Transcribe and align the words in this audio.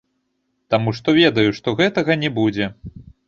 Таму 0.73 0.93
што 0.99 1.15
ведаю, 1.17 1.51
што 1.59 1.75
гэтага 1.81 2.17
не 2.25 2.29
будзе. 2.41 2.71